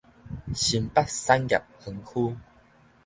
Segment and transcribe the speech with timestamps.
[0.55, 2.35] 新北產業園區